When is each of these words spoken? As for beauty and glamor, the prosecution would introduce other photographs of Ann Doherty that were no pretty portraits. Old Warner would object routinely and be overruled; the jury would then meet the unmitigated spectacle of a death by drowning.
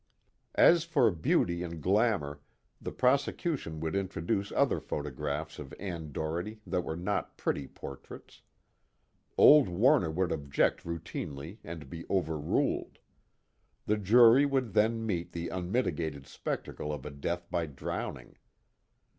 As 0.55 0.83
for 0.83 1.11
beauty 1.11 1.61
and 1.61 1.79
glamor, 1.79 2.39
the 2.81 2.91
prosecution 2.91 3.79
would 3.81 3.95
introduce 3.95 4.51
other 4.51 4.79
photographs 4.79 5.59
of 5.59 5.75
Ann 5.79 6.11
Doherty 6.11 6.59
that 6.65 6.81
were 6.81 6.95
no 6.95 7.27
pretty 7.37 7.67
portraits. 7.67 8.41
Old 9.37 9.69
Warner 9.69 10.09
would 10.09 10.31
object 10.31 10.85
routinely 10.85 11.59
and 11.63 11.87
be 11.87 12.05
overruled; 12.09 12.97
the 13.85 13.95
jury 13.97 14.43
would 14.43 14.73
then 14.73 15.05
meet 15.05 15.33
the 15.33 15.49
unmitigated 15.49 16.25
spectacle 16.25 16.91
of 16.91 17.05
a 17.05 17.11
death 17.11 17.47
by 17.51 17.67
drowning. 17.67 18.37